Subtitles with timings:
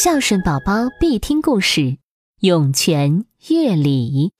[0.00, 1.80] 孝顺宝宝必听故事
[2.38, 4.32] 《涌泉乐礼》。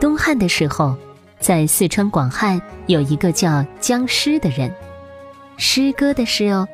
[0.00, 0.96] 东汉的时候，
[1.38, 4.74] 在四川广汉有一个叫姜师的人，
[5.56, 6.66] 诗歌的诗哦。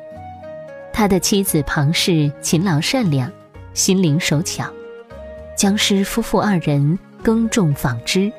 [0.91, 3.31] 他的妻子庞氏勤劳善良，
[3.75, 4.67] 心灵手巧。
[5.55, 8.31] 姜师夫妇二人耕种纺织，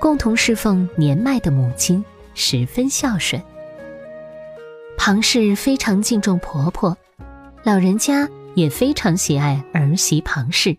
[0.00, 2.02] 共同侍奉年迈的母亲。
[2.40, 3.42] 十分孝顺，
[4.96, 6.96] 庞氏非常敬重婆婆，
[7.64, 10.76] 老人家也非常喜爱儿媳庞氏，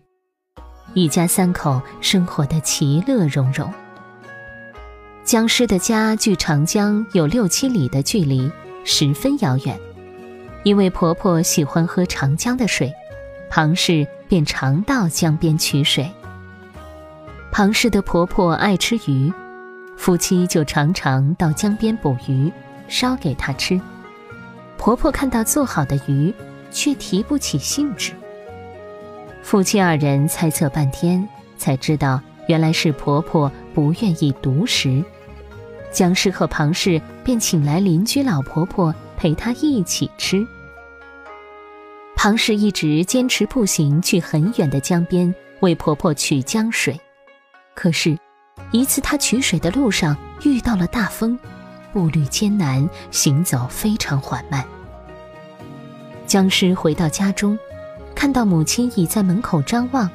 [0.94, 3.70] 一家三口生活的其乐融融。
[5.22, 8.50] 姜师的家距长江有六七里的距离，
[8.86, 9.78] 十分遥远。
[10.64, 12.90] 因为婆婆喜欢喝长江的水，
[13.50, 16.10] 庞氏便常到江边取水。
[17.52, 19.30] 庞氏的婆婆爱吃鱼。
[20.00, 22.50] 夫妻就常常到江边捕鱼，
[22.88, 23.78] 烧给她吃。
[24.78, 26.32] 婆婆看到做好的鱼，
[26.70, 28.14] 却提不起兴致。
[29.42, 31.28] 夫妻二人猜测半天，
[31.58, 35.04] 才知道原来是婆婆不愿意独食。
[35.92, 40.42] 姜氏和庞氏便请来邻居老婆婆陪她一起吃。
[42.16, 46.98] 庞氏一直坚持步行去很远的江边为婆婆取江水，
[47.74, 48.16] 可是。
[48.70, 51.38] 一次，他取水的路上遇到了大风，
[51.92, 54.64] 步履艰难，行走非常缓慢。
[56.26, 57.58] 僵尸回到家中，
[58.14, 60.08] 看到母亲已在门口张望，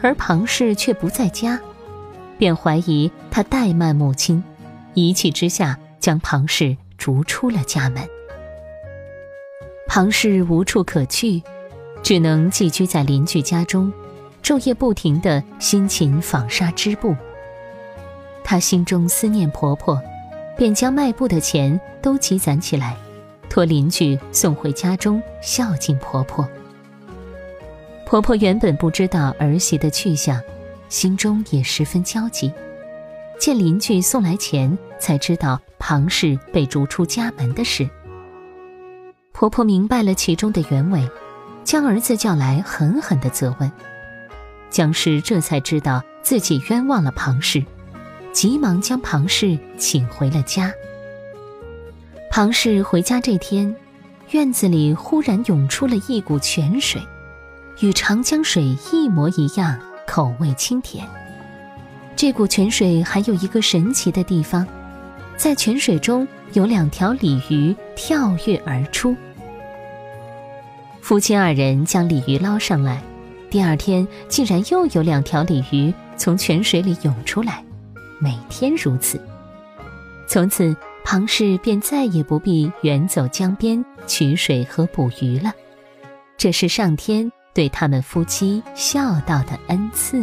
[0.00, 1.60] 而庞氏却不在家，
[2.38, 4.42] 便怀疑他怠慢母亲，
[4.94, 8.02] 一气之下将庞氏逐出了家门。
[9.86, 11.42] 庞氏无处可去，
[12.02, 13.92] 只能寄居在邻居家中，
[14.42, 17.14] 昼夜不停地辛勤纺纱织布。
[18.44, 20.00] 她心中思念婆婆，
[20.56, 22.96] 便将卖布的钱都积攒起来，
[23.48, 26.48] 托邻居送回家中孝敬婆婆。
[28.06, 30.40] 婆婆原本不知道儿媳的去向，
[30.88, 32.52] 心中也十分焦急。
[33.38, 37.88] 见邻居送来钱，才知道庞氏被逐出家门的事。
[39.32, 41.08] 婆婆明白了其中的原委，
[41.64, 43.72] 将儿子叫来狠狠地责问。
[44.70, 47.64] 姜氏这才知道自己冤枉了庞氏。
[48.32, 50.72] 急忙将庞氏请回了家。
[52.30, 53.74] 庞氏回家这天，
[54.30, 57.00] 院子里忽然涌出了一股泉水，
[57.80, 61.06] 与长江水一模一样，口味清甜。
[62.16, 64.66] 这股泉水还有一个神奇的地方，
[65.36, 69.14] 在泉水中有两条鲤鱼跳跃而出。
[71.02, 73.02] 夫妻二人将鲤鱼捞上来，
[73.50, 77.62] 第二天竟然又有两条鲤鱼从泉水里涌出来。
[78.22, 79.20] 每天如此，
[80.28, 85.52] 从此庞氏便再也不必远走江边取水和捕鱼了。
[86.36, 90.22] 这是上天对他们夫妻孝道的恩赐。